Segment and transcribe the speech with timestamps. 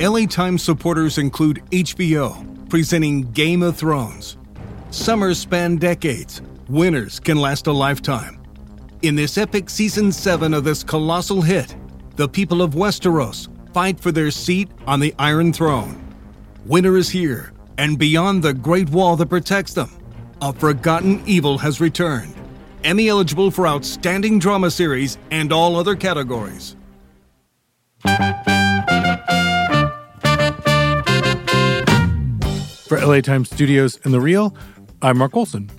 [0.00, 4.36] LA Times supporters include HBO, presenting Game of Thrones.
[4.90, 8.40] Summers span decades, winters can last a lifetime.
[9.02, 11.74] In this epic season 7 of this colossal hit,
[12.14, 16.00] the people of Westeros fight for their seat on the Iron Throne.
[16.64, 19.90] Winter is here, and beyond the Great Wall that protects them,
[20.40, 22.34] a forgotten evil has returned.
[22.84, 26.76] Emmy eligible for Outstanding Drama Series and all other categories.
[32.88, 34.56] For LA Times Studios and The Reel,
[35.02, 35.70] I'm Mark Olsen.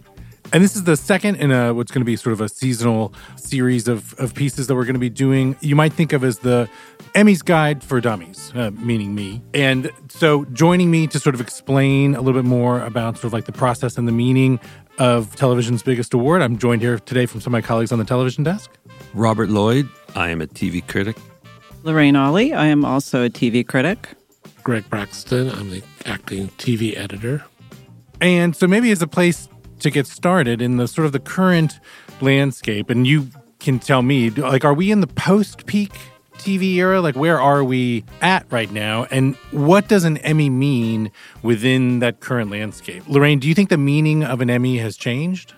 [0.53, 3.15] And this is the second in a what's going to be sort of a seasonal
[3.35, 5.55] series of, of pieces that we're going to be doing.
[5.59, 6.69] You might think of as the
[7.15, 9.41] Emmy's Guide for Dummies, uh, meaning me.
[9.55, 13.33] And so joining me to sort of explain a little bit more about sort of
[13.33, 14.59] like the process and the meaning
[14.99, 18.05] of television's biggest award, I'm joined here today from some of my colleagues on the
[18.05, 18.69] television desk.
[19.15, 21.17] Robert Lloyd, I am a TV critic.
[21.81, 24.09] Lorraine Ali, I am also a TV critic.
[24.63, 27.43] Greg Braxton, I'm the acting TV editor.
[28.21, 29.47] And so maybe as a place
[29.79, 31.79] to get started in the sort of the current
[32.21, 33.29] landscape, and you
[33.59, 35.93] can tell me, like, are we in the post peak
[36.37, 37.01] TV era?
[37.01, 39.05] Like, where are we at right now?
[39.11, 43.03] And what does an Emmy mean within that current landscape?
[43.07, 45.53] Lorraine, do you think the meaning of an Emmy has changed?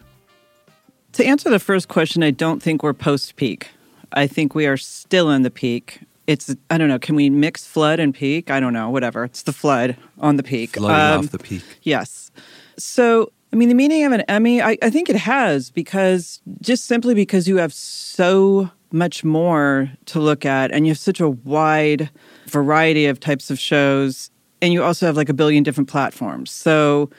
[1.13, 3.69] To answer the first question, I don't think we're post peak.
[4.13, 5.99] I think we are still in the peak.
[6.27, 8.52] It's, I don't know, can we mix flood and peak?
[8.52, 9.23] I don't know, whatever.
[9.23, 10.75] It's the flood on the peak.
[10.75, 11.64] Flooding um, off the peak.
[11.81, 12.31] Yes.
[12.77, 16.86] So, I mean, the meaning of an Emmy, I, I think it has because just
[16.86, 21.30] simply because you have so much more to look at and you have such a
[21.30, 22.09] wide
[22.47, 24.30] variety of types of shows
[24.61, 26.52] and you also have like a billion different platforms.
[26.52, 27.09] So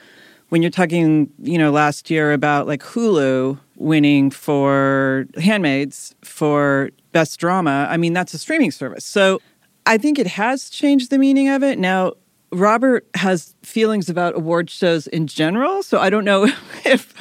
[0.49, 7.39] when you're talking, you know, last year about like Hulu winning for Handmaids for best
[7.39, 9.05] drama, I mean that's a streaming service.
[9.05, 9.41] So
[9.85, 11.77] I think it has changed the meaning of it.
[11.77, 12.13] Now,
[12.51, 16.43] Robert has feelings about award shows in general, so I don't know
[16.85, 17.13] if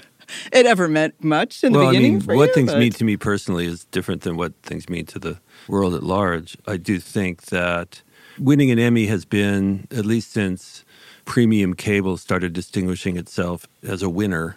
[0.52, 2.16] it ever meant much in well, the beginning.
[2.22, 2.78] I mean, what you, things but...
[2.78, 5.38] mean to me personally is different than what things mean to the
[5.68, 6.56] world at large.
[6.66, 8.02] I do think that
[8.38, 10.84] winning an Emmy has been, at least since
[11.24, 14.56] premium cable started distinguishing itself as a winner,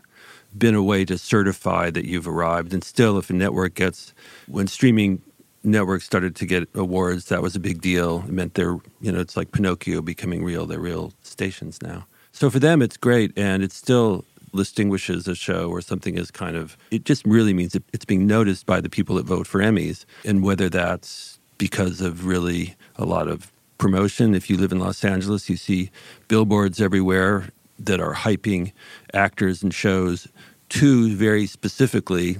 [0.58, 2.74] been a way to certify that you've arrived.
[2.74, 4.14] And still, if a network gets,
[4.48, 5.22] when streaming
[5.64, 8.24] networks started to get awards, that was a big deal.
[8.28, 10.66] It meant they're, you know, it's like Pinocchio becoming real.
[10.66, 12.06] They're real stations now.
[12.32, 13.32] So for them, it's great.
[13.38, 17.76] And it still distinguishes a show or something is kind of, it just really means
[17.94, 20.06] it's being noticed by the people that vote for Emmys.
[20.24, 24.36] And whether that's because of really a lot of promotion.
[24.36, 25.92] If you live in Los Angeles, you see
[26.28, 27.50] billboards everywhere
[27.80, 28.72] that are hyping
[29.13, 30.28] actors and shows
[30.69, 32.38] to very specifically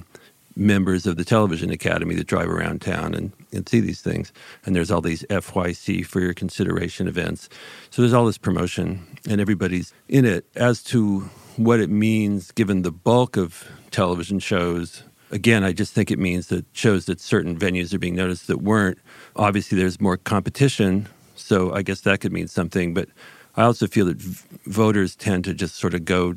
[0.56, 4.32] members of the television academy that drive around town and, and see these things.
[4.64, 7.50] And there's all these FYC for your consideration events.
[7.90, 10.46] So there's all this promotion and everybody's in it.
[10.56, 16.10] As to what it means given the bulk of television shows again i just think
[16.10, 18.98] it means that shows that certain venues are being noticed that weren't
[19.36, 23.08] obviously there's more competition so i guess that could mean something but
[23.56, 26.36] i also feel that v- voters tend to just sort of go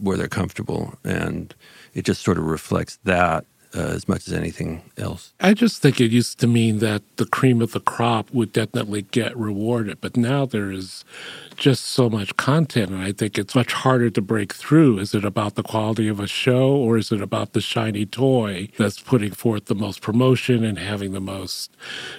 [0.00, 1.54] where they're comfortable and
[1.94, 3.44] it just sort of reflects that
[3.74, 5.32] uh, as much as anything else.
[5.40, 9.02] I just think it used to mean that the cream of the crop would definitely
[9.02, 11.04] get rewarded, but now there is
[11.56, 14.98] just so much content, and I think it's much harder to break through.
[14.98, 18.68] Is it about the quality of a show, or is it about the shiny toy
[18.78, 21.70] that's putting forth the most promotion and having the most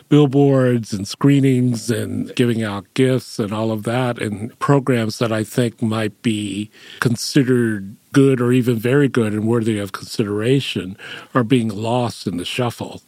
[0.09, 5.43] billboards and screenings and giving out gifts and all of that, and programs that I
[5.43, 10.97] think might be considered good or even very good and worthy of consideration
[11.33, 13.01] are being lost in the shuffle.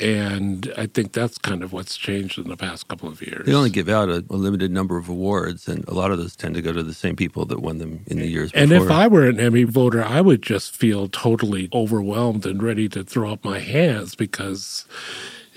[0.00, 3.46] And I think that's kind of what's changed in the past couple of years.
[3.46, 6.34] They only give out a, a, limited number of awards, and a lot of those
[6.34, 8.62] tend to go to the same people that won them in the years before.
[8.64, 12.88] And if I were an Emmy voter, I would just feel totally overwhelmed and ready
[12.88, 14.84] to throw up my hands because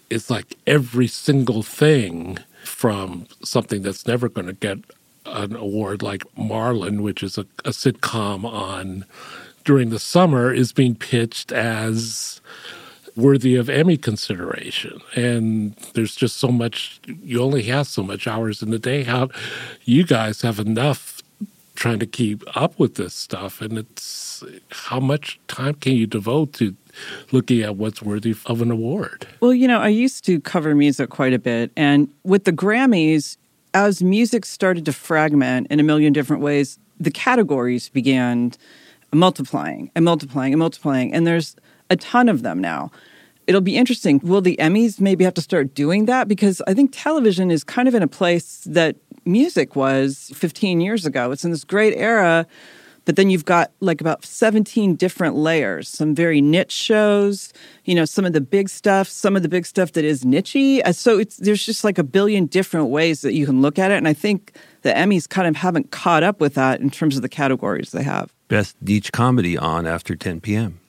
[0.10, 4.80] it's like every single thing from something that's never going to get
[5.28, 9.06] an award like Marlon, which is a, a sitcom on
[9.66, 12.42] during the summer, is being pitched as
[13.16, 15.02] worthy of Emmy consideration.
[15.16, 19.04] And there's just so much, you only have so much hours in the day.
[19.04, 19.30] How
[19.84, 21.22] you guys have enough
[21.76, 23.62] trying to keep up with this stuff.
[23.62, 26.76] And it's how much time can you devote to
[27.32, 29.28] looking at what's worthy of an award?
[29.40, 31.72] Well, you know, I used to cover music quite a bit.
[31.76, 33.38] And with the Grammys,
[33.86, 38.54] as music started to fragment in a million different ways, the categories began
[39.14, 41.14] multiplying and multiplying and multiplying.
[41.14, 41.56] And there's
[41.92, 42.92] a ton of them now.
[43.46, 44.20] it'll be interesting.
[44.24, 46.28] Will the Emmys maybe have to start doing that?
[46.28, 51.06] Because I think television is kind of in a place that music was 15 years
[51.06, 51.32] ago.
[51.32, 52.46] It's in this great era,
[53.08, 57.54] but then you've got like about 17 different layers, some very niche shows,
[57.86, 60.82] you know, some of the big stuff, some of the big stuff that is nichey.
[60.84, 63.92] Uh, so it's there's just like a billion different ways that you can look at
[63.92, 63.98] it.
[63.98, 67.22] And I think the Emmys kind of haven't caught up with that in terms of
[67.22, 68.34] the categories they have.
[68.50, 70.82] Best niche comedy on after 10 p.m.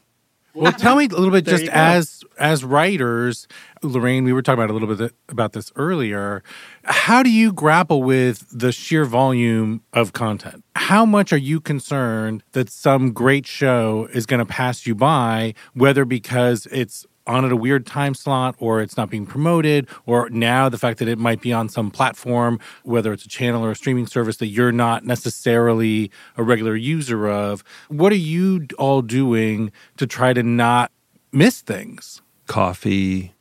[0.58, 3.46] Well, tell me a little bit, just as as writers,
[3.82, 4.24] Lorraine.
[4.24, 6.42] We were talking about a little bit about this earlier.
[6.84, 10.64] How do you grapple with the sheer volume of content?
[10.74, 15.54] How much are you concerned that some great show is going to pass you by,
[15.74, 20.28] whether because it's on at a weird time slot or it's not being promoted or
[20.30, 23.70] now the fact that it might be on some platform whether it's a channel or
[23.70, 29.02] a streaming service that you're not necessarily a regular user of what are you all
[29.02, 30.90] doing to try to not
[31.32, 33.34] miss things Coffee.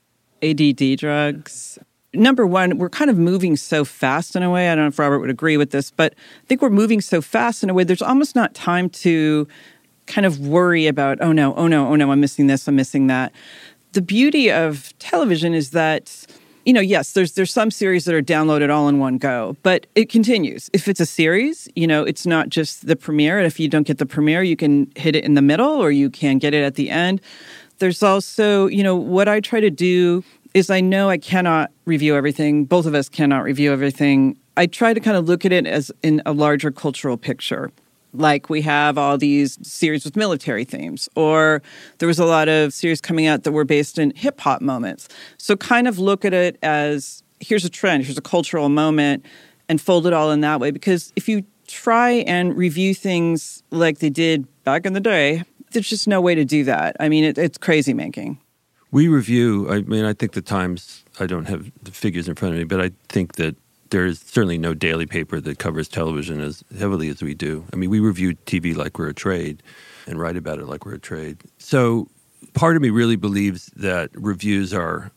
[0.43, 1.79] ADD drugs.
[2.13, 4.69] Number one, we're kind of moving so fast in a way.
[4.69, 7.21] I don't know if Robert would agree with this, but I think we're moving so
[7.21, 9.47] fast in a way there's almost not time to
[10.05, 13.07] kind of worry about, oh no, oh no, oh no, I'm missing this, I'm missing
[13.07, 13.33] that.
[13.93, 16.27] The beauty of television is that
[16.67, 19.87] you know, yes, there's there's some series that are downloaded all in one go, but
[19.95, 20.69] it continues.
[20.73, 23.37] If it's a series, you know, it's not just the premiere.
[23.37, 25.91] And if you don't get the premiere, you can hit it in the middle or
[25.91, 27.21] you can get it at the end.
[27.79, 32.17] There's also, you know, what I try to do is I know I cannot review
[32.17, 32.65] everything.
[32.65, 34.37] Both of us cannot review everything.
[34.57, 37.71] I try to kind of look at it as in a larger cultural picture.
[38.13, 41.61] Like we have all these series with military themes, or
[41.99, 45.07] there was a lot of series coming out that were based in hip hop moments.
[45.37, 49.25] So kind of look at it as here's a trend, here's a cultural moment,
[49.69, 50.71] and fold it all in that way.
[50.71, 55.89] Because if you try and review things like they did back in the day, there's
[55.89, 56.95] just no way to do that.
[56.99, 58.39] I mean, it, it's crazy making.
[58.91, 62.53] We review, I mean, I think the Times, I don't have the figures in front
[62.53, 63.55] of me, but I think that
[63.89, 67.65] there is certainly no daily paper that covers television as heavily as we do.
[67.73, 69.63] I mean, we review TV like we're a trade
[70.05, 71.37] and write about it like we're a trade.
[71.57, 72.07] So
[72.53, 75.11] part of me really believes that reviews are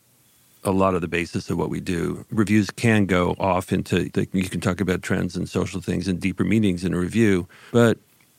[0.63, 2.25] a lot of the basis of what we do.
[2.29, 6.19] Reviews can go off into, like, you can talk about trends and social things and
[6.19, 7.97] deeper meanings in a review, but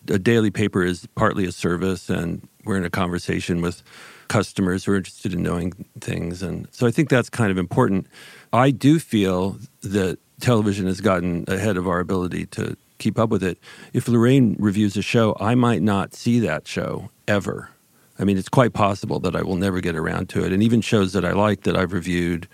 [0.09, 3.83] a daily paper is partly a service and we're in a conversation with
[4.29, 6.43] customers who are interested in knowing things.
[6.43, 8.07] And so I think that's kind of important.
[8.53, 13.43] I do feel that television has gotten ahead of our ability to keep up with
[13.43, 13.59] it.
[13.93, 17.71] If Lorraine reviews a show, I might not see that show ever.
[18.19, 20.53] I mean, it's quite possible that I will never get around to it.
[20.53, 22.47] And even shows that I like that I've reviewed,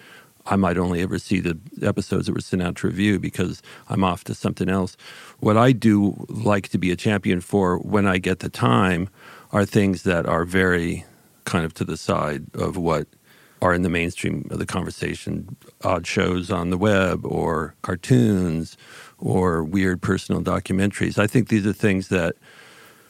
[0.46, 4.04] I might only ever see the episodes that were sent out to review because I'm
[4.04, 4.96] off to something else.
[5.40, 9.08] What I do like to be a champion for when I get the time
[9.52, 11.04] are things that are very
[11.44, 13.06] kind of to the side of what
[13.60, 18.76] are in the mainstream of the conversation odd shows on the web or cartoons
[19.18, 21.18] or weird personal documentaries.
[21.18, 22.36] I think these are things that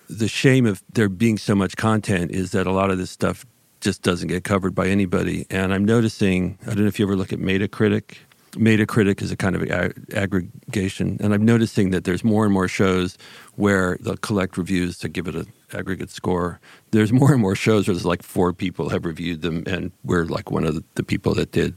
[0.08, 3.44] the shame of there being so much content is that a lot of this stuff
[3.80, 5.46] just doesn't get covered by anybody.
[5.50, 8.16] And I'm noticing, I don't know if you ever look at Metacritic.
[8.52, 12.66] Metacritic is a kind of ag- aggregation, and I'm noticing that there's more and more
[12.66, 13.18] shows
[13.56, 16.60] where they'll collect reviews to give it an aggregate score.
[16.90, 20.24] There's more and more shows where there's like four people have reviewed them, and we're
[20.24, 21.74] like one of the, people that did.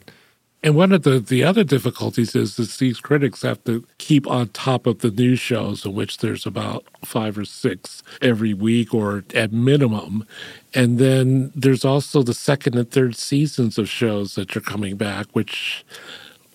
[0.63, 4.49] And one of the, the other difficulties is that these critics have to keep on
[4.49, 9.23] top of the new shows, in which there's about five or six every week or
[9.33, 10.25] at minimum.
[10.75, 15.27] And then there's also the second and third seasons of shows that are coming back,
[15.33, 15.83] which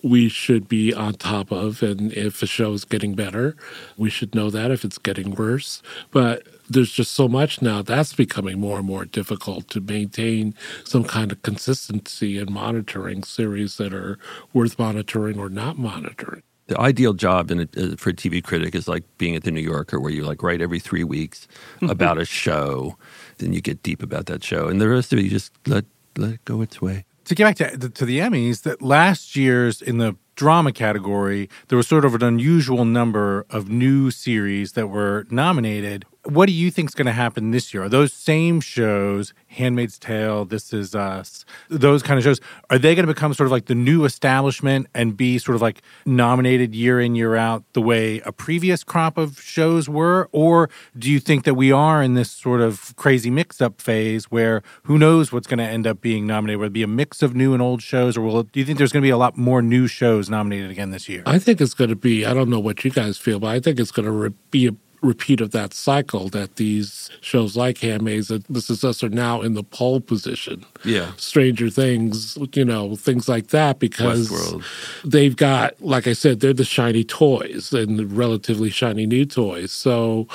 [0.03, 1.83] we should be on top of.
[1.83, 3.57] And if a show is getting better,
[3.97, 4.71] we should know that.
[4.71, 9.05] If it's getting worse, but there's just so much now that's becoming more and more
[9.05, 14.17] difficult to maintain some kind of consistency in monitoring series that are
[14.53, 16.43] worth monitoring or not monitoring.
[16.67, 19.51] The ideal job in a, uh, for a TV critic is like being at the
[19.51, 21.47] New Yorker, where you like write every three weeks
[21.81, 22.97] about a show,
[23.37, 25.85] then you get deep about that show, and the rest of it you just let
[26.17, 27.05] let it go its way.
[27.25, 31.49] to get back to the, to the Emmys, that last year's in the drama category,
[31.67, 36.05] there was sort of an unusual number of new series that were nominated.
[36.27, 37.83] What do you think is going to happen this year?
[37.83, 42.95] Are those same shows, Handmaid's Tale, This Is Us, those kind of shows, are they
[42.95, 46.75] going to become sort of like the new establishment and be sort of like nominated
[46.75, 50.27] year in, year out the way a previous crop of shows were?
[50.33, 54.25] Or do you think that we are in this sort of crazy mix up phase
[54.25, 56.59] where who knows what's going to end up being nominated?
[56.59, 58.65] Will it be a mix of new and old shows, or will it, do you
[58.65, 61.23] think there's going to be a lot more new shows nominated again this year?
[61.25, 63.61] I think it's going to be, I don't know what you guys feel, but I
[63.61, 68.31] think it's going to be a repeat of that cycle that these shows like Handmaids
[68.31, 70.65] and This Is Us are now in the pole position.
[70.83, 71.11] Yeah.
[71.17, 74.63] Stranger Things, you know, things like that because Westworld.
[75.05, 79.71] they've got, like I said, they're the shiny toys and relatively shiny new toys.
[79.71, 80.27] So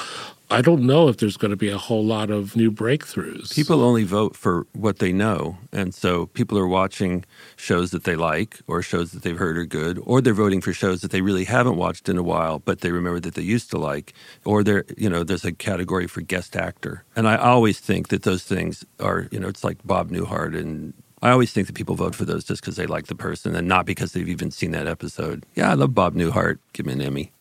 [0.52, 3.54] I don't know if there's going to be a whole lot of new breakthroughs.
[3.54, 5.56] People only vote for what they know.
[5.72, 7.24] And so people are watching
[7.56, 10.72] shows that they like or shows that they've heard are good, or they're voting for
[10.72, 13.70] shows that they really haven't watched in a while, but they remember that they used
[13.70, 14.12] to like,
[14.44, 17.04] or they're, you know, there's a category for guest actor.
[17.16, 20.92] And I always think that those things are, you know, it's like Bob Newhart and
[21.22, 23.68] I always think that people vote for those just because they like the person and
[23.68, 25.46] not because they've even seen that episode.
[25.54, 26.58] Yeah, I love Bob Newhart.
[26.72, 27.32] Give me an Emmy.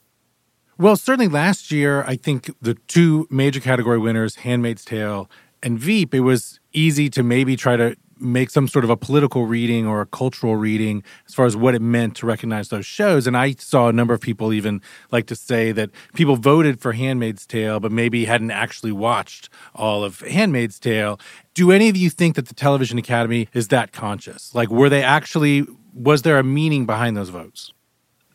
[0.82, 5.30] Well, certainly last year, I think the two major category winners, Handmaid's Tale
[5.62, 9.46] and Veep, it was easy to maybe try to make some sort of a political
[9.46, 13.28] reading or a cultural reading as far as what it meant to recognize those shows.
[13.28, 16.94] And I saw a number of people even like to say that people voted for
[16.94, 21.20] Handmaid's Tale, but maybe hadn't actually watched all of Handmaid's Tale.
[21.54, 24.56] Do any of you think that the Television Academy is that conscious?
[24.56, 27.72] Like, were they actually, was there a meaning behind those votes?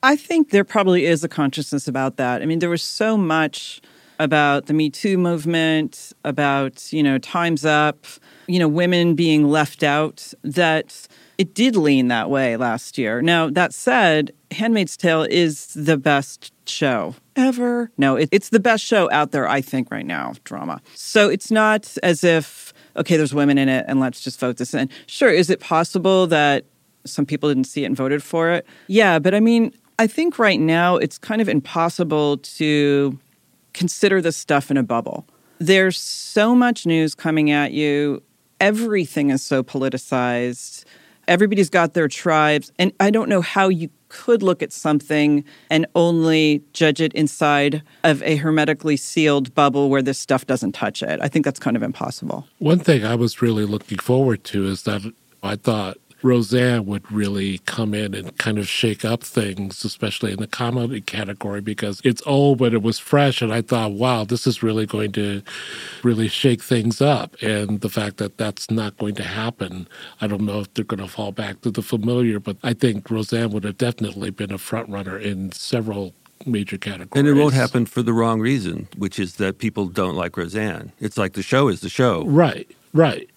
[0.03, 2.43] I think there probably is a consciousness about that.
[2.43, 3.81] I mean, there was so much
[4.19, 8.05] about the Me Too movement, about, you know, Time's Up,
[8.47, 11.07] you know, women being left out, that
[11.39, 13.21] it did lean that way last year.
[13.21, 17.91] Now, that said, Handmaid's Tale is the best show ever.
[17.99, 20.81] No, it, it's the best show out there, I think, right now, drama.
[20.95, 24.73] So it's not as if, okay, there's women in it and let's just vote this
[24.73, 24.89] in.
[25.07, 26.65] Sure, is it possible that
[27.05, 28.67] some people didn't see it and voted for it?
[28.87, 33.19] Yeah, but I mean, I think right now it's kind of impossible to
[33.73, 35.27] consider this stuff in a bubble.
[35.59, 38.23] There's so much news coming at you.
[38.61, 40.85] Everything is so politicized.
[41.29, 42.73] Everybody's got their tribes.
[42.79, 47.83] And I don't know how you could look at something and only judge it inside
[48.05, 51.19] of a hermetically sealed bubble where this stuff doesn't touch it.
[51.21, 52.47] I think that's kind of impossible.
[52.59, 55.13] One thing I was really looking forward to is that
[55.43, 60.41] I thought Roseanne would really come in and kind of shake up things, especially in
[60.41, 63.41] the comedy category, because it's old, but it was fresh.
[63.41, 65.43] And I thought, wow, this is really going to
[66.03, 67.41] really shake things up.
[67.41, 69.87] And the fact that that's not going to happen,
[70.21, 73.09] I don't know if they're going to fall back to the familiar, but I think
[73.09, 76.13] Roseanne would have definitely been a front runner in several
[76.45, 77.19] major categories.
[77.19, 80.91] And it won't happen for the wrong reason, which is that people don't like Roseanne.
[80.99, 82.25] It's like the show is the show.
[82.27, 83.31] Right, right.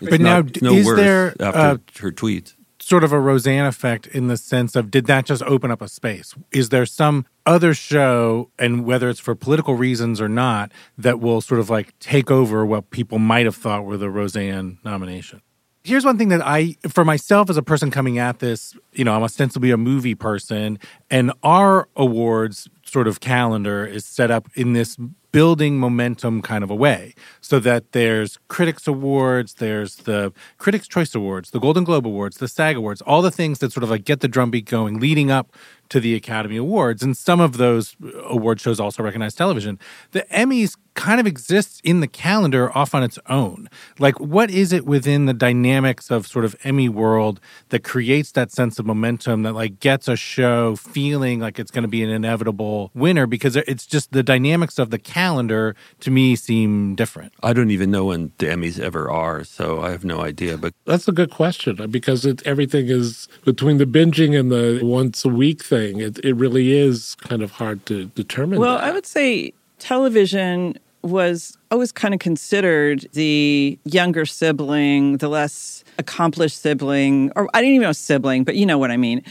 [0.00, 2.54] It's But now, not, no is there, after her tweets.
[2.78, 5.88] sort of a Roseanne effect in the sense of did that just open up a
[5.88, 6.34] space?
[6.52, 11.40] Is there some other show, and whether it's for political reasons or not, that will
[11.40, 15.42] sort of like take over what people might have thought were the Roseanne nomination?
[15.84, 19.14] Here's one thing that I, for myself as a person coming at this, you know,
[19.14, 24.72] I'm ostensibly a movie person, and our awards sort of calendar is set up in
[24.72, 24.96] this
[25.36, 27.12] building momentum kind of a way
[27.42, 32.48] so that there's critics awards there's the critics choice awards the golden globe awards the
[32.48, 35.52] sag awards all the things that sort of like get the drumbeat going leading up
[35.88, 39.78] to the academy awards and some of those award shows also recognize television
[40.12, 44.72] the emmys kind of exists in the calendar off on its own like what is
[44.72, 47.38] it within the dynamics of sort of emmy world
[47.68, 51.82] that creates that sense of momentum that like gets a show feeling like it's going
[51.82, 56.34] to be an inevitable winner because it's just the dynamics of the calendar to me
[56.34, 60.20] seem different I don't even know when the Emmys ever are, so I have no
[60.20, 60.56] idea.
[60.56, 65.24] But That's a good question because it, everything is between the binging and the once
[65.24, 65.75] a week thing.
[65.76, 68.58] It, it really is kind of hard to determine.
[68.58, 68.84] Well, that.
[68.84, 76.60] I would say television was always kind of considered the younger sibling, the less accomplished
[76.60, 79.22] sibling, or I didn't even know sibling, but you know what I mean.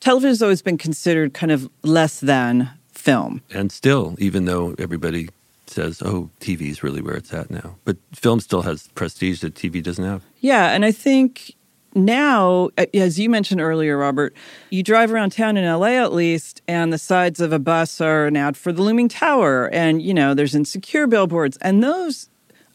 [0.00, 3.40] Television has always been considered kind of less than film.
[3.52, 5.28] and still, even though everybody
[5.66, 9.54] says, "Oh, TV is really where it's at now," but film still has prestige that
[9.54, 10.22] TV doesn't have.
[10.40, 11.54] Yeah, and I think
[11.94, 14.34] now, as you mentioned earlier, Robert,
[14.70, 18.26] you drive around town in LA at least, and the sides of a bus are
[18.26, 22.30] an ad for the looming tower, and you know there's insecure billboards, and those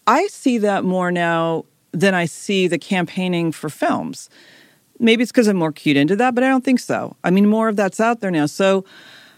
[0.06, 4.30] I see that more now than I see the campaigning for films.
[5.00, 7.16] Maybe it's because I'm more cued into that, but I don't think so.
[7.24, 8.46] I mean, more of that's out there now.
[8.46, 8.86] So,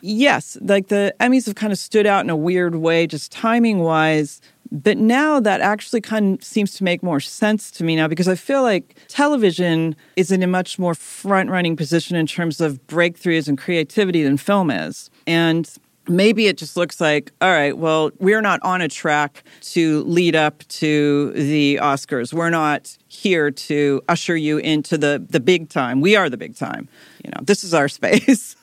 [0.02, 3.80] yes, like the Emmys have kind of stood out in a weird way, just timing
[3.80, 4.42] wise.
[4.72, 8.28] But now that actually kind of seems to make more sense to me now because
[8.28, 12.86] I feel like television is in a much more front running position in terms of
[12.88, 15.10] breakthroughs and creativity than film is.
[15.26, 15.70] And
[16.08, 20.36] maybe it just looks like, all right, well, we're not on a track to lead
[20.36, 22.34] up to the Oscars.
[22.34, 26.02] We're not here to usher you into the, the big time.
[26.02, 26.90] We are the big time.
[27.24, 28.56] You know, this is our space.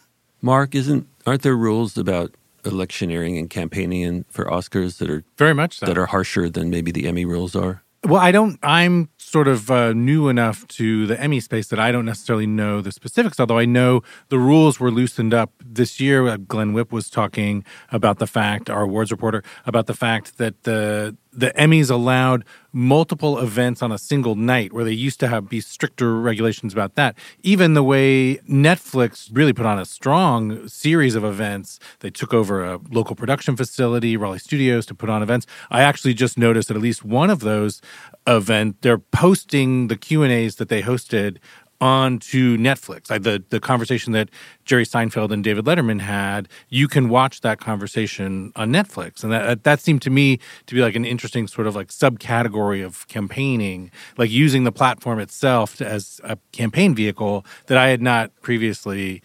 [0.42, 2.34] Mark, isn't aren't there rules about
[2.66, 5.86] electioneering and campaigning in, for Oscars that are Very much so.
[5.86, 7.82] that are harsher than maybe the Emmy rules are.
[8.04, 8.58] Well, I don't.
[8.62, 12.80] I'm sort of uh, new enough to the Emmy space that I don't necessarily know
[12.80, 13.40] the specifics.
[13.40, 16.28] Although I know the rules were loosened up this year.
[16.28, 20.62] Uh, Glenn Whipp was talking about the fact, our awards reporter, about the fact that
[20.62, 25.48] the the Emmys allowed multiple events on a single night, where they used to have
[25.48, 27.16] be stricter regulations about that.
[27.42, 32.64] Even the way Netflix really put on a strong series of events, they took over
[32.64, 35.46] a local production facility, Raleigh Studios, to put on events.
[35.70, 37.80] I actually just noticed that at least one of those
[38.26, 41.38] event, they're posting the Q and A's that they hosted
[41.80, 43.10] onto Netflix.
[43.10, 44.30] Like the the conversation that
[44.64, 49.64] Jerry Seinfeld and David Letterman had, you can watch that conversation on Netflix, and that
[49.64, 53.90] that seemed to me to be like an interesting sort of like subcategory of campaigning,
[54.16, 59.22] like using the platform itself as a campaign vehicle that I had not previously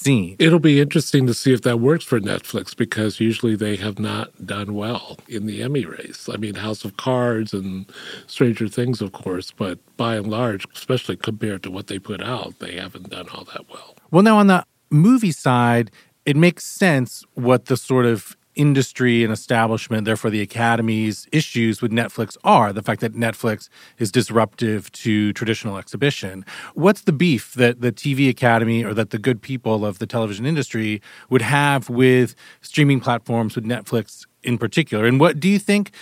[0.00, 0.36] seen.
[0.38, 4.46] It'll be interesting to see if that works for Netflix because usually they have not
[4.46, 6.28] done well in the Emmy race.
[6.32, 7.90] I mean, House of Cards and
[8.26, 12.58] Stranger Things, of course, but by and large, especially compared to what they put out,
[12.58, 13.94] they haven't done all that well.
[14.10, 15.90] Well, now on the movie side,
[16.24, 21.90] it makes sense what the sort of industry and establishment, therefore the Academy's issues with
[21.90, 26.44] Netflix are the fact that Netflix is disruptive to traditional exhibition.
[26.74, 30.44] What's the beef that the TV Academy or that the good people of the television
[30.44, 31.00] industry
[31.30, 35.04] would have with streaming platforms, with Netflix in particular.
[35.04, 35.92] And what do you think,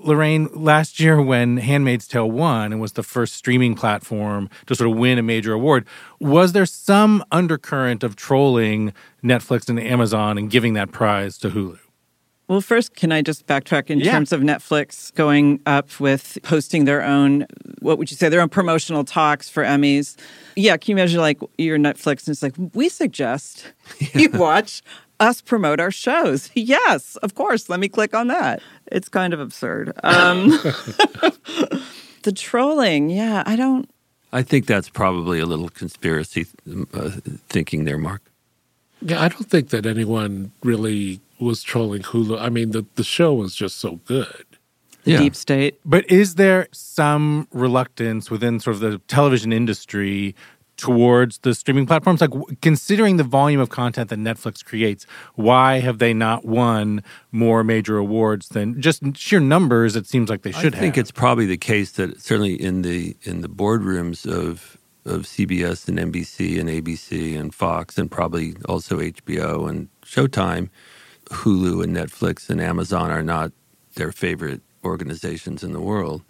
[0.00, 4.90] Lorraine, last year when Handmaid's Tale won and was the first streaming platform to sort
[4.90, 5.86] of win a major award,
[6.18, 11.78] was there some undercurrent of trolling Netflix and Amazon and giving that prize to Hulu?
[12.48, 14.12] Well, first, can I just backtrack in Yeah.
[14.12, 17.46] terms of Netflix going up with posting their own,
[17.80, 20.14] what would you say, their own promotional talks for Emmys?
[20.54, 23.72] Yeah, can you imagine like your Netflix and it's like, we suggest
[24.14, 24.82] you watch
[25.18, 26.50] us promote our shows.
[26.54, 27.68] Yes, of course.
[27.68, 28.60] Let me click on that.
[28.92, 29.92] It's kind of absurd.
[30.04, 30.50] Um,
[32.22, 33.88] the trolling, yeah, I don't.
[34.32, 36.46] I think that's probably a little conspiracy
[36.92, 37.10] uh,
[37.48, 38.20] thinking there, Mark.
[39.00, 42.40] Yeah, I don't think that anyone really was trolling Hulu.
[42.40, 44.44] I mean, the, the show was just so good.
[45.04, 45.18] The Yeah.
[45.18, 45.78] deep state.
[45.84, 50.34] But is there some reluctance within sort of the television industry
[50.76, 52.20] towards the streaming platforms?
[52.20, 57.02] Like, w- considering the volume of content that Netflix creates, why have they not won
[57.32, 59.96] more major awards than just sheer numbers?
[59.96, 61.02] It seems like they should have I think have.
[61.02, 65.98] it's probably the case that certainly in the in the boardrooms of of CBS and
[66.00, 70.68] NBC and ABC and Fox and probably also HBO and Showtime,
[71.26, 73.52] Hulu and Netflix and Amazon are not
[73.94, 76.22] their favorite organizations in the world.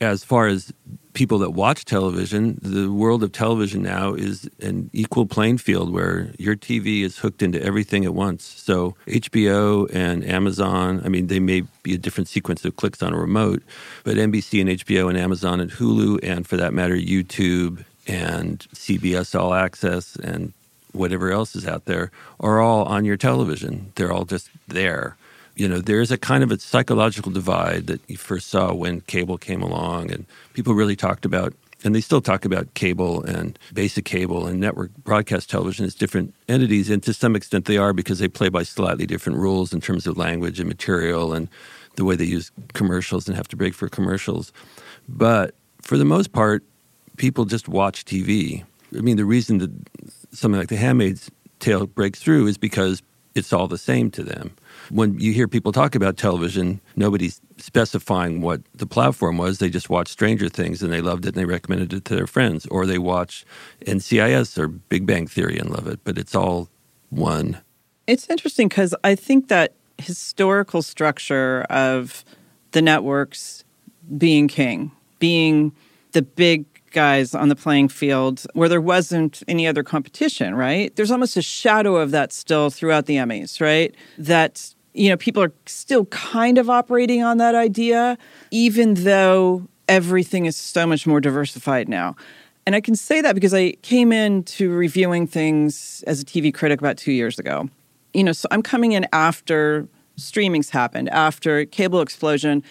[0.00, 0.72] As far as
[1.14, 6.32] people that watch television, the world of television now is an equal playing field where
[6.38, 8.44] your TV is hooked into everything at once.
[8.44, 13.14] So HBO and Amazon, I mean, they may be a different sequence of clicks on
[13.14, 13.62] a remote,
[14.02, 19.38] but NBC and HBO and Amazon and Hulu, and for that matter, YouTube and CBS
[19.38, 20.52] All Access and
[20.94, 23.92] whatever else is out there are all on your television.
[23.96, 25.16] They're all just there.
[25.56, 29.38] You know, there's a kind of a psychological divide that you first saw when cable
[29.38, 31.54] came along, and people really talked about,
[31.84, 36.34] and they still talk about cable and basic cable and network broadcast television as different
[36.48, 36.90] entities.
[36.90, 40.06] And to some extent, they are because they play by slightly different rules in terms
[40.06, 41.48] of language and material and
[41.96, 44.52] the way they use commercials and have to break for commercials.
[45.08, 46.64] But for the most part,
[47.16, 48.64] people just watch TV.
[48.96, 49.70] I mean, the reason that
[50.34, 53.02] something like The Handmaid's Tale breaks through is because
[53.34, 54.54] it's all the same to them.
[54.90, 59.58] When you hear people talk about television, nobody's specifying what the platform was.
[59.58, 62.26] They just watched Stranger Things and they loved it and they recommended it to their
[62.26, 63.44] friends, or they watch
[63.86, 66.00] NCIS or Big Bang Theory and love it.
[66.04, 66.68] But it's all
[67.10, 67.60] one.
[68.06, 72.24] It's interesting because I think that historical structure of
[72.72, 73.64] the networks
[74.18, 75.72] being king, being
[76.12, 80.94] the big guys on the playing field where there wasn't any other competition, right?
[80.96, 83.94] There's almost a shadow of that still throughout the Emmys, right?
[84.16, 88.16] That, you know, people are still kind of operating on that idea,
[88.50, 92.16] even though everything is so much more diversified now.
[92.66, 96.80] And I can say that because I came into reviewing things as a TV critic
[96.80, 97.68] about two years ago.
[98.14, 102.62] You know, so I'm coming in after streaming's happened, after cable explosion.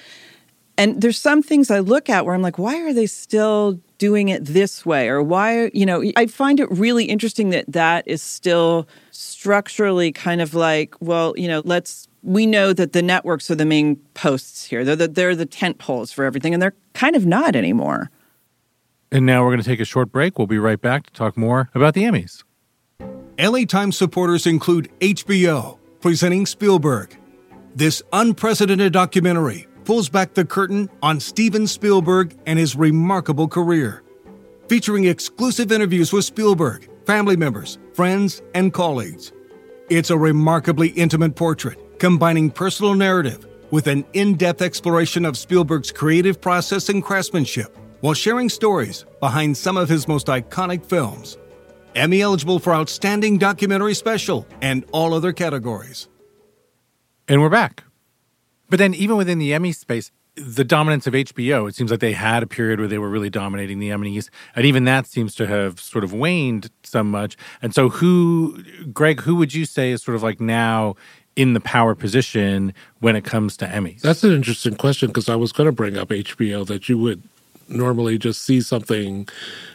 [0.77, 4.27] And there's some things I look at where I'm like, why are they still doing
[4.27, 5.07] it this way?
[5.07, 10.41] Or why, you know, I find it really interesting that that is still structurally kind
[10.41, 14.65] of like, well, you know, let's, we know that the networks are the main posts
[14.65, 14.83] here.
[14.83, 18.11] They're the, they're the tent poles for everything, and they're kind of not anymore.
[19.09, 20.37] and now we're going to take a short break.
[20.37, 22.43] We'll be right back to talk more about the Emmys.
[23.39, 27.17] LA Times supporters include HBO, presenting Spielberg.
[27.73, 34.03] This unprecedented documentary pulls back the curtain on Steven Spielberg and his remarkable career,
[34.67, 39.31] featuring exclusive interviews with Spielberg, family members, friends, and colleagues.
[39.89, 45.91] It's a remarkably intimate portrait, combining personal narrative with an in depth exploration of Spielberg's
[45.91, 51.37] creative process and craftsmanship, while sharing stories behind some of his most iconic films.
[51.95, 56.07] Emmy eligible for Outstanding Documentary Special and all other categories.
[57.27, 57.83] And we're back.
[58.73, 62.13] But then, even within the Emmy space, the dominance of HBO, it seems like they
[62.13, 64.29] had a period where they were really dominating the Emmys.
[64.55, 67.37] And even that seems to have sort of waned so much.
[67.61, 70.95] And so, who, Greg, who would you say is sort of like now
[71.35, 74.01] in the power position when it comes to Emmys?
[74.01, 77.21] That's an interesting question because I was going to bring up HBO that you would
[77.69, 79.27] normally just see something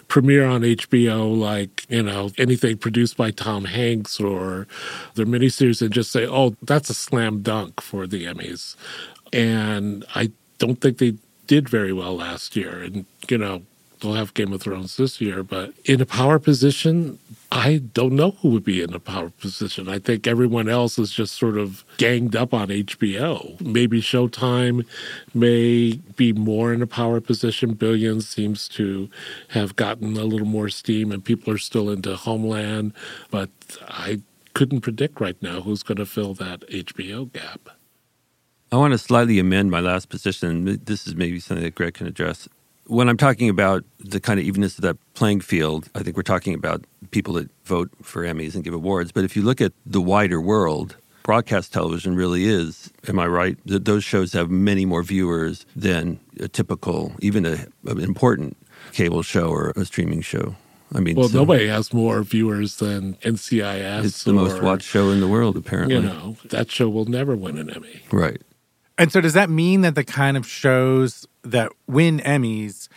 [0.09, 4.67] premiere on HBO, like, you know, anything produced by Tom Hanks or
[5.15, 8.75] their miniseries, and just say, oh, that's a slam dunk for the Emmys.
[9.33, 11.15] And I don't think they
[11.47, 12.83] did very well last year.
[12.83, 13.63] And, you know,
[14.01, 17.19] they'll have Game of Thrones this year, but in a power position,
[17.51, 19.89] I don't know who would be in a power position.
[19.89, 23.61] I think everyone else is just sort of ganged up on HBO.
[23.61, 24.87] Maybe Showtime
[25.33, 27.75] may be more in a power position.
[27.75, 29.09] Billions seems to
[29.49, 32.93] have gotten a little more steam, and people are still into Homeland,
[33.31, 33.51] but
[33.89, 34.21] I
[34.53, 37.71] couldn't predict right now who's going to fill that HBO gap.
[38.71, 40.79] I want to slightly amend my last position.
[40.85, 42.47] This is maybe something that Greg can address
[42.89, 46.23] when I'm talking about the kind of evenness of that playing field, I think we're
[46.23, 49.13] talking about people that vote for Emmys and give awards.
[49.13, 53.59] But if you look at the wider world, broadcast television really is, am I right?
[53.67, 58.57] That those shows have many more viewers than a typical, even a, an important
[58.93, 60.57] cable show or a streaming show.
[60.95, 64.05] I mean, well, so nobody has more viewers than NCIS.
[64.07, 65.97] It's the or, most watched show in the world, apparently.
[65.97, 68.01] You know, that show will never win an Emmy.
[68.11, 68.41] Right.
[68.99, 72.89] And so, does that mean that the kind of shows that win Emmys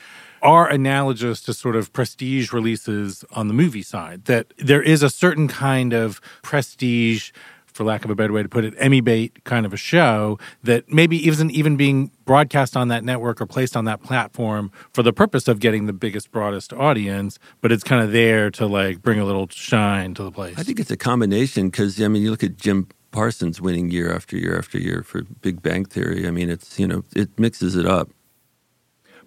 [0.42, 4.26] are analogous to sort of prestige releases on the movie side?
[4.26, 7.32] That there is a certain kind of prestige,
[7.68, 10.40] for lack of a better way to put it, Emmy bait kind of a show
[10.64, 15.04] that maybe isn't even being broadcast on that network or placed on that platform for
[15.04, 19.04] the purpose of getting the biggest, broadest audience, but it's kind of there to like
[19.04, 20.58] bring a little shine to the place.
[20.58, 24.14] I think it's a combination because, I mean, you look at Jim Parsons winning year
[24.14, 26.28] after year after year for Big Bang Theory.
[26.28, 28.10] I mean, it's, you know, it mixes it up.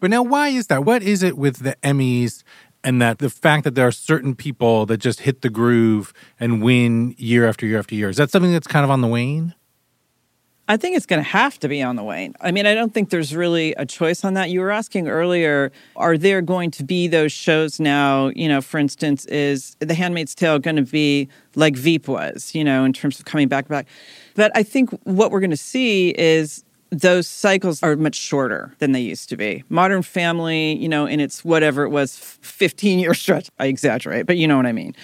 [0.01, 0.85] But now, why is that?
[0.85, 2.43] What is it with the Emmys
[2.83, 6.63] and that the fact that there are certain people that just hit the groove and
[6.63, 8.09] win year after year after year?
[8.09, 9.55] Is that something that's kind of on the wane?
[10.67, 12.35] I think it's going to have to be on the wane.
[12.41, 14.49] I mean, I don't think there's really a choice on that.
[14.49, 18.29] You were asking earlier, are there going to be those shows now?
[18.29, 22.65] You know, for instance, is The Handmaid's Tale going to be like Veep was, you
[22.65, 23.87] know, in terms of coming back back?
[24.37, 28.93] But I think what we're going to see is those cycles are much shorter than
[28.93, 29.65] they used to be.
[29.69, 34.39] Modern Family, you know, in its whatever it was, 15 year stretch, I exaggerate, but
[34.39, 34.95] you know what I mean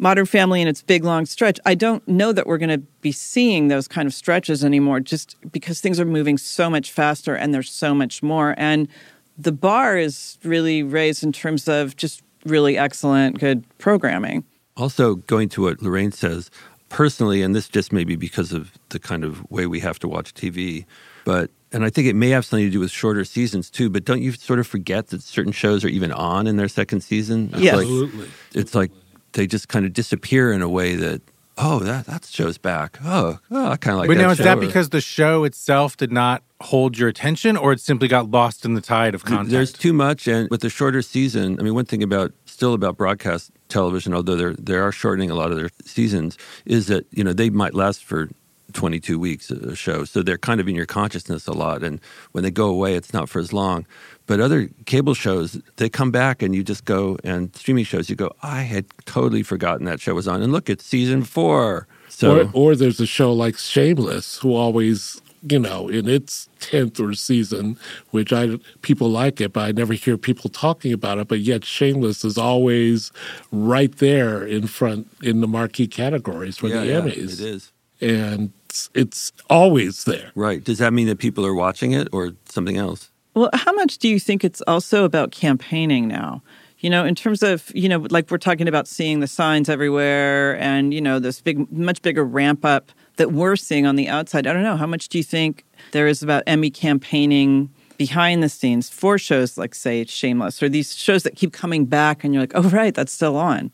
[0.00, 3.12] Modern Family and its big long stretch, I don't know that we're going to be
[3.12, 7.52] seeing those kind of stretches anymore just because things are moving so much faster and
[7.52, 8.54] there's so much more.
[8.56, 8.88] And
[9.36, 14.44] the bar is really raised in terms of just really excellent, good programming.
[14.76, 16.50] Also, going to what Lorraine says,
[16.88, 20.08] personally, and this just may be because of the kind of way we have to
[20.08, 20.86] watch TV,
[21.24, 23.90] but and I think it may have something to do with shorter seasons too.
[23.90, 27.02] But don't you sort of forget that certain shows are even on in their second
[27.02, 27.50] season?
[27.52, 27.76] It's yes.
[27.76, 28.28] like, absolutely.
[28.54, 28.90] It's like
[29.32, 31.22] they just kind of disappear in a way that
[31.58, 34.08] oh that that show's back oh, oh I kind of like.
[34.08, 34.14] That.
[34.14, 34.44] But that now is show.
[34.44, 38.64] that because the show itself did not hold your attention, or it simply got lost
[38.64, 39.50] in the tide of content?
[39.50, 42.96] There's too much, and with the shorter season, I mean, one thing about still about
[42.96, 47.24] broadcast television, although they're they are shortening a lot of their seasons, is that you
[47.24, 48.28] know they might last for
[48.72, 50.04] 22 weeks a show.
[50.04, 51.82] So they're kind of in your consciousness a lot.
[51.82, 52.00] And
[52.32, 53.86] when they go away, it's not for as long.
[54.30, 58.14] But other cable shows, they come back and you just go, and streaming shows, you
[58.14, 60.40] go, I had totally forgotten that show was on.
[60.40, 61.88] And look, it's season four.
[62.08, 67.00] So, or, or there's a show like Shameless, who always, you know, in its 10th
[67.00, 67.76] or season,
[68.12, 71.26] which I people like it, but I never hear people talking about it.
[71.26, 73.10] But yet, Shameless is always
[73.50, 77.16] right there in front in the marquee categories for yeah, the yeah, Emmys.
[77.16, 77.72] It is.
[78.00, 80.30] And it's, it's always there.
[80.36, 80.62] Right.
[80.62, 83.09] Does that mean that people are watching it or something else?
[83.34, 86.42] Well, how much do you think it's also about campaigning now?
[86.80, 90.58] You know, in terms of, you know, like we're talking about seeing the signs everywhere
[90.58, 94.46] and, you know, this big, much bigger ramp up that we're seeing on the outside.
[94.46, 94.76] I don't know.
[94.76, 99.58] How much do you think there is about Emmy campaigning behind the scenes for shows
[99.58, 102.94] like, say, Shameless or these shows that keep coming back and you're like, oh, right,
[102.94, 103.72] that's still on?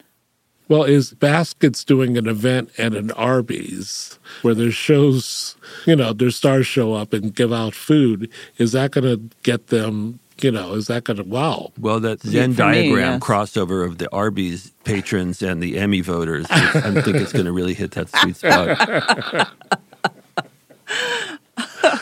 [0.69, 5.55] Well, is Baskets doing an event at an Arby's where their shows,
[5.87, 8.31] you know, their stars show up and give out food?
[8.59, 11.71] Is that going to get them, you know, is that going to, wow.
[11.79, 13.23] Well, that Yeah, Venn for me, diagram yes.
[13.23, 17.75] crossover of the Arby's patrons and the Emmy voters, I think it's going to really
[17.75, 19.49] hit that sweet spot.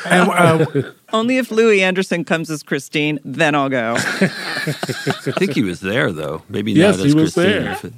[0.07, 0.67] And uh,
[1.13, 3.95] Only if Louie Anderson comes as Christine, then I'll go.
[3.99, 4.03] I
[5.39, 6.43] think he was there, though.
[6.49, 7.65] Maybe Yes, not as he was Christine.
[7.65, 7.93] there.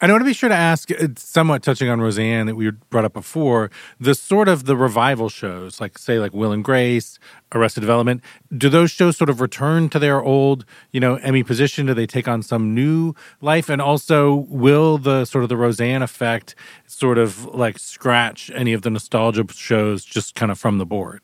[0.00, 3.04] I want to be sure to ask, uh, somewhat touching on Roseanne that we brought
[3.04, 7.18] up before, the sort of the revival shows, like say like Will and Grace,
[7.52, 8.22] Arrested Development,
[8.56, 11.86] do those shows sort of return to their old, you know, Emmy position?
[11.86, 13.68] Do they take on some new life?
[13.68, 16.54] And also, will the sort of the Roseanne effect
[16.86, 21.22] sort of like scratch any of the nostalgia shows just kind of from the board?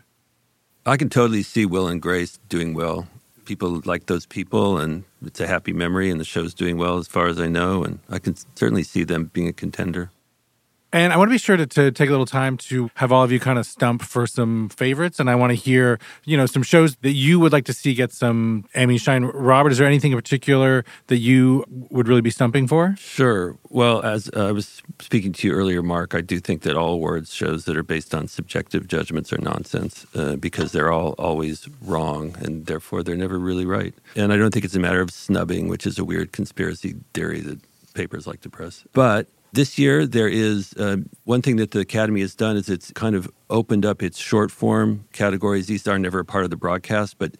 [0.85, 3.07] I can totally see Will and Grace doing well.
[3.45, 7.09] People like those people, and it's a happy memory, and the show's doing well as
[7.09, 7.85] far as I know.
[7.85, 10.11] And I can certainly see them being a contender.
[10.95, 13.25] And I want to be sure to, to take a little time to have all
[13.25, 15.19] of you kind of stump for some favorites.
[15.19, 17.95] And I want to hear, you know, some shows that you would like to see
[17.95, 19.25] get some Emmy shine.
[19.25, 22.95] Robert, is there anything in particular that you would really be stumping for?
[22.97, 23.59] Sure.
[23.71, 26.93] Well, as uh, I was speaking to you earlier, Mark, I do think that all
[26.93, 31.69] awards shows that are based on subjective judgments are nonsense uh, because they're all always
[31.83, 33.95] wrong and therefore they're never really right.
[34.15, 37.41] And I don't think it's a matter of snubbing, which is a weird conspiracy theory
[37.41, 37.59] that
[37.95, 38.85] papers like to press.
[38.93, 42.91] But this year, there is uh, one thing that the Academy has done is it's
[42.93, 45.67] kind of opened up its short form categories.
[45.69, 47.37] These are never a part of the broadcast, but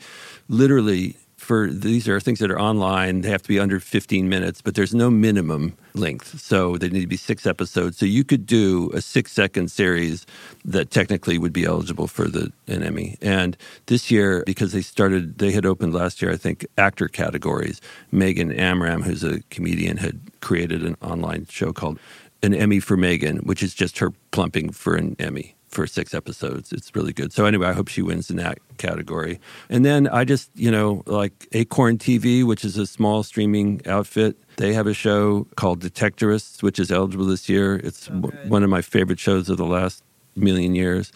[0.49, 3.21] literally for these are things that are online.
[3.21, 6.41] They have to be under 15 minutes, but there's no minimum length.
[6.41, 7.99] So they need to be six episodes.
[7.99, 10.27] So you could do a six second series
[10.65, 13.17] that technically would be eligible for the an Emmy.
[13.21, 17.81] And this year, because they started, they had opened last year, I think, actor categories.
[18.11, 21.99] Megan Amram, who's a comedian, had created an online show called
[22.43, 26.73] An Emmy for Megan, which is just her plumping for an Emmy for six episodes.
[26.73, 27.33] It's really good.
[27.33, 29.41] So anyway, I hope she wins in that category.
[29.69, 34.37] And then I just, you know, like Acorn TV, which is a small streaming outfit.
[34.57, 37.77] They have a show called Detectorists, which is eligible this year.
[37.77, 40.03] It's oh, w- one of my favorite shows of the last
[40.37, 41.13] million years.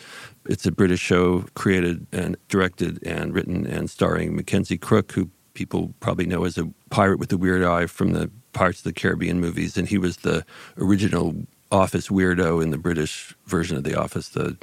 [0.46, 5.92] It's a British show created and directed and written and starring Mackenzie Crook, who people
[6.00, 9.40] probably know as a pirate with a weird eye from the Pirates of the Caribbean
[9.40, 9.76] movies.
[9.76, 10.44] And he was the
[10.78, 11.34] original
[11.70, 14.56] Office weirdo in the British version of The Office, the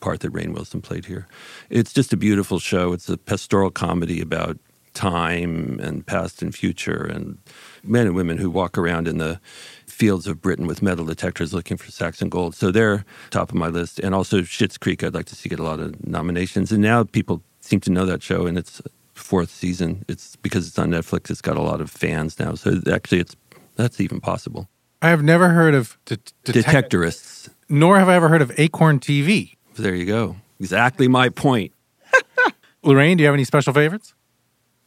[0.00, 1.26] part that Rainn Wilson played here.
[1.70, 2.92] It's just a beautiful show.
[2.92, 4.58] It's a pastoral comedy about
[4.94, 7.36] time and past and future and
[7.82, 9.38] men and women who walk around in the
[9.86, 12.54] fields of Britain with metal detectors looking for Saxon gold.
[12.54, 13.98] So they're top of my list.
[13.98, 16.72] And also Schitt's Creek, I'd like to see get a lot of nominations.
[16.72, 18.80] And now people seem to know that show and it's
[19.14, 20.04] fourth season.
[20.08, 21.30] It's because it's on Netflix.
[21.30, 22.54] It's got a lot of fans now.
[22.54, 23.36] So actually it's
[23.76, 24.68] that's even possible.
[25.06, 27.48] I have never heard of det- detect- Detectorists.
[27.68, 29.54] nor have I ever heard of Acorn TV.
[29.76, 30.34] There you go.
[30.58, 31.72] Exactly my point.
[32.82, 34.14] Lorraine, do you have any special favorites?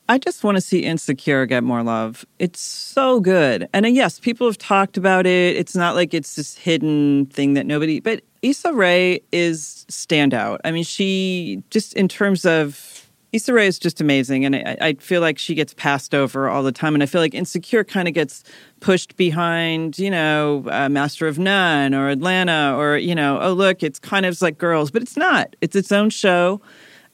[0.10, 2.26] I just want to see Insecure get more love.
[2.38, 3.70] It's so good.
[3.72, 5.56] And uh, yes, people have talked about it.
[5.56, 10.60] It's not like it's this hidden thing that nobody, but Issa Rae is standout.
[10.66, 14.46] I mean, she just in terms of Issa Rae is just amazing.
[14.46, 16.94] And I, I feel like she gets passed over all the time.
[16.94, 18.44] And I feel like Insecure kind of gets
[18.80, 23.84] pushed behind, you know, uh, Master of None or Atlanta or, you know, oh, look,
[23.84, 25.56] it's kind of like girls, but it's not.
[25.62, 26.62] It's its own show.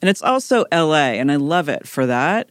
[0.02, 1.14] And it's also LA.
[1.14, 2.50] And I love it for that.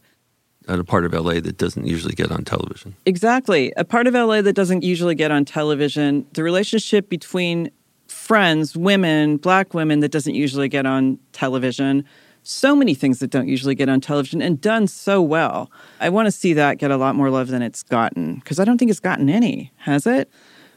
[0.67, 2.95] At a part of LA that doesn't usually get on television.
[3.05, 3.71] Exactly.
[3.77, 7.69] A part of LA that doesn't usually get on television, the relationship between
[8.07, 12.03] friends, women, black women that doesn't usually get on television.
[12.47, 15.71] So many things that don't usually get on television and done so well.
[15.99, 18.65] I want to see that get a lot more love than it's gotten because I
[18.65, 20.29] don't think it's gotten any, has it?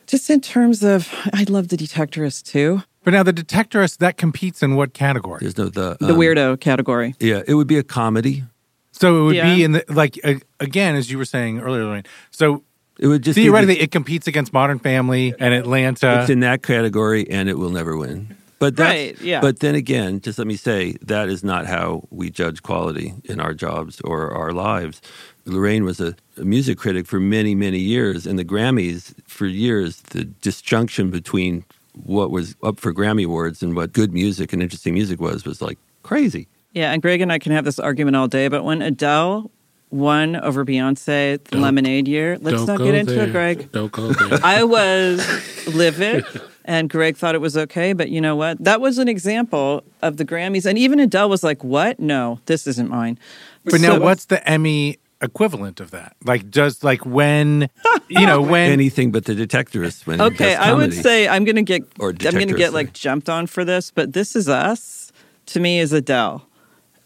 [0.07, 4.63] Just in terms of, I love the detectorist too, But now the detectorist that competes
[4.63, 5.41] in what category?
[5.41, 7.15] There's no the the um, weirdo category.
[7.21, 8.45] Yeah, it would be a comedy.
[8.93, 9.55] So it would Yeah.
[9.55, 12.05] be in the like uh, again, as you were saying earlier, Lorraine.
[12.31, 12.65] So
[12.99, 16.21] It would just be theoretically, the- it competes against Modern Family and Atlanta.
[16.23, 18.35] it's in that category, and it will never win.
[18.59, 19.41] But that's, Right, yeah.
[19.41, 23.41] But then again, just let me say that is not how we judge quality in
[23.41, 25.01] our jobs or our lives.
[25.45, 30.01] Lorraine was a, a music critic for many, many years, and the Grammys for years.
[30.11, 34.95] The disjunction between what was up for Grammy awards and what good music and interesting
[34.95, 36.49] music was was like crazy.
[36.73, 39.51] Yeah, and Greg and I can have this argument all day, but when Adele
[39.91, 43.29] won over Beyonce the Lemonade year, let's Don't get into there.
[43.29, 43.73] it, Greg.
[43.73, 44.39] Don't go there.
[44.45, 45.27] I was
[45.67, 46.27] livid,
[46.69, 48.63] and Greg thought it was okay, but you know what?
[48.63, 51.99] That was an example of the Grammys, and even Adele was like, "What?
[51.99, 53.19] No, this isn't mine."
[53.65, 56.15] but now, what's the Emmy equivalent of that?
[56.25, 57.71] Like, does like when
[58.09, 61.57] you know when Anything but the detectorist when he Okay, I would say I'm going
[61.57, 64.49] to get Or I'm going to get like jumped on for this, but this is
[64.49, 65.11] us
[65.47, 66.47] to me is Adele.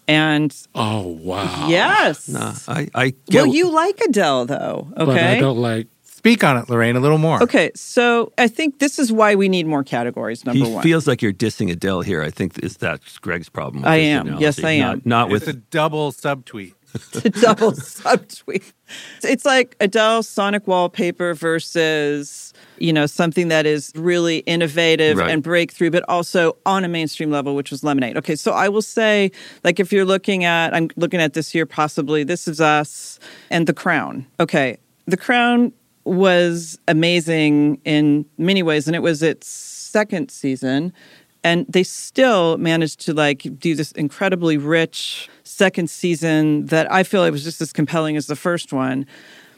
[0.09, 1.69] And Oh wow.
[1.69, 2.29] yes.
[2.29, 5.05] Nah, I, I get well, you like Adele though, okay?
[5.05, 5.87] But I don't like
[6.23, 7.43] speak on it, Lorraine, a little more.
[7.43, 10.45] Okay, so I think this is why we need more categories.
[10.45, 12.23] Number he one, feels like you're dissing Adele here.
[12.23, 13.83] I think is that's Greg's problem.
[13.83, 14.27] with I am.
[14.29, 14.43] analogy.
[14.45, 15.03] Yes, I am.
[15.05, 16.75] Not, It's with a double subtweet.
[17.13, 18.73] to double subtweet.
[19.25, 25.31] It's like Adele Sonic wallpaper versus you know something that is really innovative Right.
[25.31, 28.17] and breakthrough, but also on a mainstream level, which was Lemonade.
[28.19, 29.33] Okay, so I will say,
[29.65, 33.19] like, if you're looking at, I'm looking at this year, possibly This Is Us
[33.51, 34.27] and The Crown.
[34.39, 35.73] Okay, The Crown
[36.05, 40.93] was amazing in many ways, and it was its second season
[41.45, 47.25] and they still managed to like do this incredibly rich second season that I feel
[47.25, 49.07] it was just as compelling as the first one.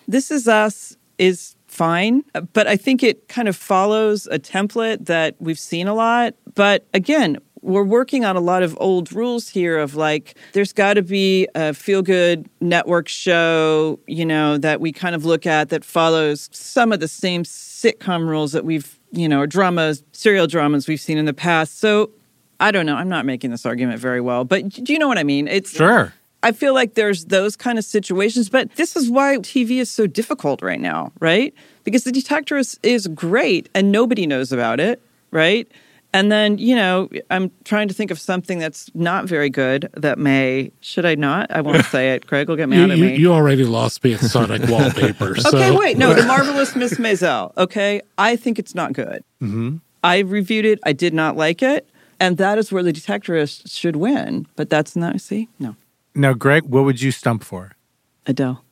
[0.09, 5.35] This is us is fine, but I think it kind of follows a template that
[5.38, 6.35] we've seen a lot.
[6.54, 10.94] But again, we're working on a lot of old rules here of like there's got
[10.94, 15.70] to be a feel good network show, you know, that we kind of look at
[15.70, 20.46] that follows some of the same sitcom rules that we've, you know, or dramas, serial
[20.46, 21.79] dramas we've seen in the past.
[21.79, 22.11] So
[22.61, 22.96] I don't know.
[22.96, 25.48] I'm not making this argument very well, but do you know what I mean?
[25.48, 26.12] It's Sure.
[26.42, 30.07] I feel like there's those kind of situations, but this is why TV is so
[30.07, 31.55] difficult right now, right?
[31.85, 35.00] Because the Detectorists, is great and nobody knows about it,
[35.31, 35.66] right?
[36.14, 40.16] And then, you know, I'm trying to think of something that's not very good that
[40.16, 41.50] may, should I not?
[41.50, 42.24] I won't say it.
[42.24, 43.16] Greg will get you, mad at you, me.
[43.16, 45.35] you already lost me at Sonic Wallpaper.
[45.35, 45.98] so Okay, wait.
[45.98, 47.53] No, The Marvelous Miss Maisel.
[47.57, 48.00] Okay.
[48.16, 49.24] I think it's not good.
[49.42, 49.79] Mm-hmm.
[50.05, 50.79] I reviewed it.
[50.85, 51.90] I did not like it.
[52.20, 54.46] And that is where the Detectorists should win.
[54.55, 55.48] But that's not, see?
[55.59, 55.74] No.
[56.14, 57.72] Now, Greg, what would you stump for?
[58.24, 58.62] Adele.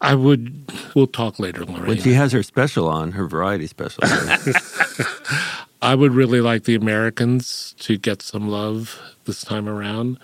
[0.00, 0.70] I would.
[0.94, 4.02] We'll talk later, when she has her special on, her variety special.
[5.82, 10.16] I would really like the Americans to get some love this time around.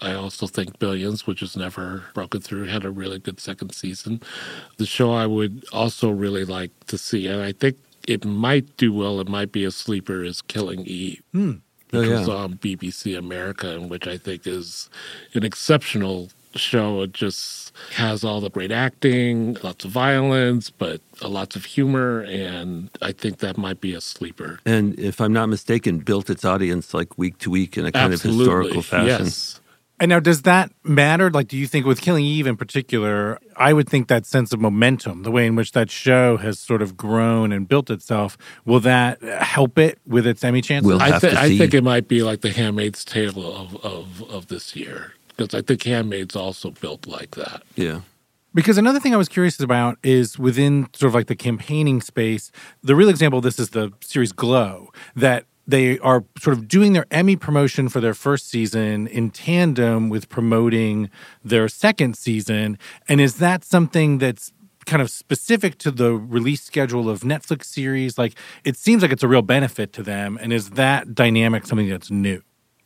[0.00, 4.20] I also think Billions, which has never broken through, had a really good second season.
[4.76, 8.92] The show I would also really like to see, and I think it might do
[8.92, 11.52] well, it might be a sleeper, is Killing Eve, hmm.
[11.92, 12.18] Oh, which yeah.
[12.20, 14.88] was on BBC America, and which I think is
[15.34, 17.02] an exceptional show.
[17.02, 22.90] It just has all the great acting, lots of violence, but lots of humor, and
[23.00, 24.58] I think that might be a sleeper.
[24.66, 28.12] and if I'm not mistaken, built its audience like week to week in a kind
[28.12, 28.42] Absolutely.
[28.42, 29.24] of historical fashion.
[29.26, 29.58] Yes.
[30.00, 31.30] And now, does that matter?
[31.30, 34.60] Like, do you think with Killing Eve in particular, I would think that sense of
[34.60, 38.80] momentum, the way in which that show has sort of grown and built itself, will
[38.80, 40.88] that help it with its Emmy chances?
[40.88, 43.76] Will- I, have thi- to I think it might be like the Handmaid's Tale of,
[43.84, 45.12] of, of this year.
[45.36, 47.62] Because I think Handmaid's also built like that.
[47.74, 48.00] Yeah.
[48.54, 52.52] Because another thing I was curious about is within sort of like the campaigning space,
[52.82, 56.92] the real example of this is the series Glow, that they are sort of doing
[56.92, 61.08] their Emmy promotion for their first season in tandem with promoting
[61.42, 62.78] their second season.
[63.08, 64.52] And is that something that's
[64.84, 68.18] kind of specific to the release schedule of Netflix series?
[68.18, 70.38] Like, it seems like it's a real benefit to them.
[70.42, 72.42] And is that dynamic something that's new?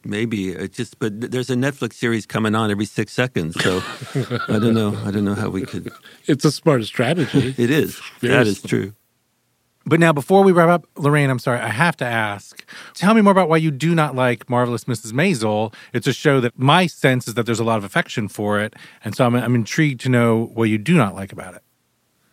[0.07, 3.83] Maybe it just, but there's a Netflix series coming on every six seconds, so
[4.49, 4.97] I don't know.
[5.05, 5.91] I don't know how we could.
[6.27, 7.55] It's a smart strategy.
[7.59, 8.01] It is.
[8.21, 8.71] Very that is smart.
[8.71, 8.95] true.
[9.89, 12.65] But now, before we wrap up, Lorraine, I'm sorry, I have to ask.
[12.95, 15.13] Tell me more about why you do not like Marvelous Mrs.
[15.13, 15.73] Maisel.
[15.93, 18.75] It's a show that my sense is that there's a lot of affection for it,
[19.05, 21.63] and so I'm, I'm intrigued to know what you do not like about it.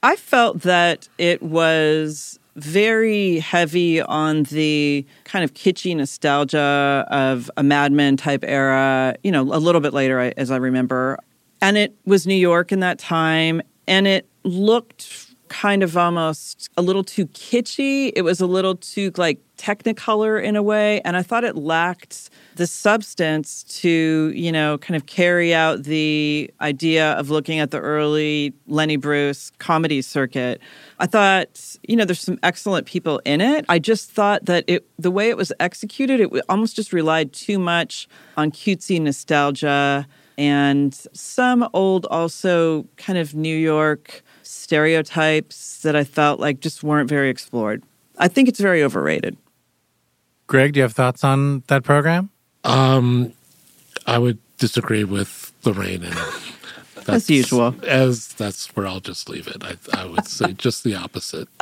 [0.01, 7.63] I felt that it was very heavy on the kind of kitschy nostalgia of a
[7.63, 11.17] Mad Men type era, you know, a little bit later, as I remember.
[11.61, 15.22] And it was New York in that time, and it looked
[15.53, 18.11] kind of almost a little too kitschy.
[18.15, 22.31] It was a little too like technicolor in a way, and I thought it lacked
[22.55, 27.79] the substance to, you know, kind of carry out the idea of looking at the
[27.79, 30.59] early Lenny Bruce comedy circuit.
[30.97, 33.63] I thought, you know, there's some excellent people in it.
[33.69, 37.59] I just thought that it the way it was executed, it almost just relied too
[37.59, 44.23] much on cutesy nostalgia and some old also kind of New York
[44.53, 47.83] stereotypes that I felt like just weren't very explored.
[48.17, 49.37] I think it's very overrated.
[50.47, 52.29] Greg, do you have thoughts on that program?
[52.63, 53.33] Um,
[54.05, 56.03] I would disagree with Lorraine.
[56.03, 56.15] And
[57.05, 57.75] that's, usual.
[57.87, 59.57] As that's where I'll just leave it.
[59.61, 61.47] I, I would say just the opposite.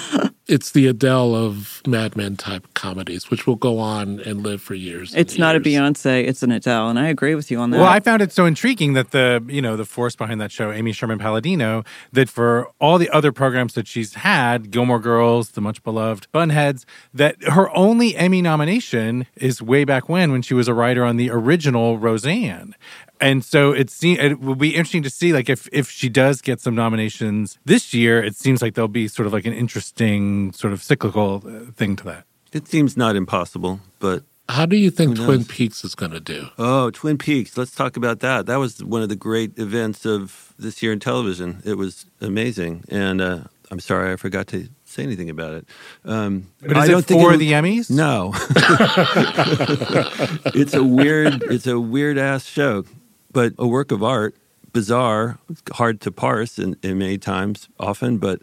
[0.46, 4.74] it's the Adele of Mad Men type comedies, which will go on and live for
[4.74, 5.12] years.
[5.12, 5.60] and It's not a.
[5.60, 7.78] Beyonce, it's an Adele, and I agree with you on that.
[7.78, 10.72] Well, I found it so intriguing that the you know the force behind that show,
[10.72, 15.60] Amy Sherman Palladino, that for all the other programs that she's had, Gilmore Girls, the
[15.60, 16.84] much beloved Bunheads,
[17.14, 21.16] that her only Emmy nomination is way back when when she was a writer on
[21.16, 22.74] the original Roseanne.
[23.22, 26.42] And so it seems it will be interesting to see like if if she does
[26.42, 30.52] get some nominations this year, it seems like there'll be sort of like an interesting
[30.52, 32.24] sort of cyclical uh, thing to that.
[32.52, 35.44] It seems not impossible, but How do you think Twin?
[35.44, 36.48] Peaks is going to do?
[36.58, 37.56] oh, Twin Peaks.
[37.56, 38.46] Let's talk about that.
[38.46, 41.62] That was one of the great events of this year in television.
[41.64, 43.38] It was amazing, and uh,
[43.70, 45.66] I'm sorry I forgot to say anything about it.
[46.04, 47.88] Um, But I is don't it think for it'll- the Emmys?
[47.90, 48.32] No,
[50.54, 52.84] it's a weird, it's a weird ass show,
[53.32, 54.36] but a work of art.
[54.72, 55.38] Bizarre,
[55.72, 58.40] hard to parse, in, in many times, often, but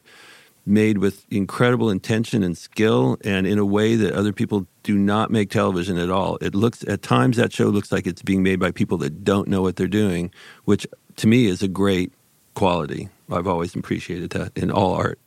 [0.64, 5.32] made with incredible intention and skill, and in a way that other people do not
[5.32, 6.38] make television at all.
[6.42, 9.48] It looks at times that show looks like it's being made by people that don't
[9.48, 10.32] know what they're doing,
[10.66, 10.86] which
[11.16, 12.14] to me is a great
[12.54, 13.10] quality.
[13.32, 15.20] I've always appreciated that in all art.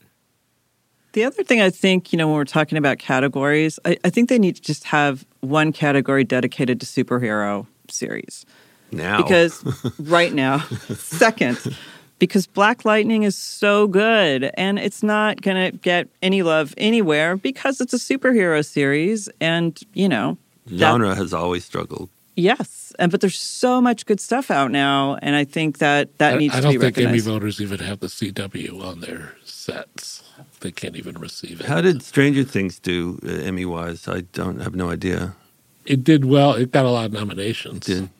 [1.13, 4.29] The other thing I think, you know, when we're talking about categories, I, I think
[4.29, 8.47] they need to just have one category dedicated to superhero series.
[8.93, 9.65] Now, Because
[10.01, 10.59] right now,
[10.95, 11.59] second,
[12.19, 17.37] because Black Lightning is so good and it's not going to get any love anywhere
[17.37, 19.29] because it's a superhero series.
[19.41, 22.09] And, you know, that- genre has always struggled.
[22.37, 22.79] yes.
[22.99, 25.17] And, but there's so much good stuff out now.
[25.23, 27.79] And I think that that I, needs I to don't be think Emmy voters even
[27.81, 30.23] have the CW on their sets.
[30.61, 31.67] They can't even receive it.
[31.67, 34.07] How did Stranger Things do uh, Emmy wise?
[34.07, 35.35] I don't have no idea.
[35.87, 36.53] it did well.
[36.53, 37.81] It got a lot of nominations.
[37.87, 38.11] Did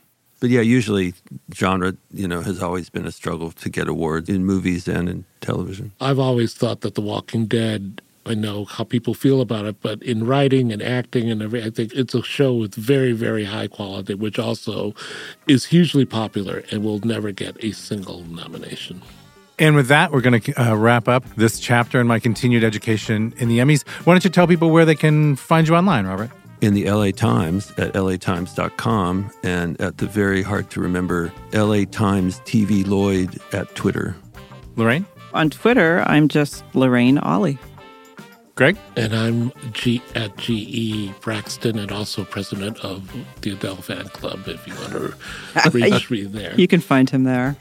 [0.43, 1.15] but yeah, usually
[1.55, 5.25] genre you know has always been a struggle to get awards in movies and in
[5.41, 5.93] television.
[6.01, 8.03] I've always thought that The Walking Dead.
[8.27, 11.71] I know how people feel about it, but in writing and acting and everything, I
[11.71, 14.95] think it's a show with very, very high quality, which also
[15.47, 19.01] is hugely popular and will never get a single nomination.
[19.61, 23.33] And with that, we're going to uh, wrap up this chapter in my continued education
[23.37, 23.87] in the Emmys.
[24.05, 26.31] Why don't you tell people where they can find you online, Robert?
[26.63, 32.39] In the LA Times at latimes.com and at the very hard to remember LA Times
[32.45, 34.15] TV Lloyd at Twitter.
[34.77, 35.05] Lorraine?
[35.35, 37.59] On Twitter, I'm just Lorraine Ali.
[38.55, 38.77] Greg?
[38.97, 43.11] And I'm G at GE Braxton and also president of
[43.41, 46.55] the Adele Fan Club if you want to reach me there.
[46.55, 47.57] You can find him there.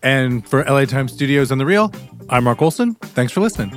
[0.00, 1.92] And for LA Times Studios on the Reel,
[2.30, 2.94] I'm Mark Olsen.
[2.94, 3.72] Thanks for listening.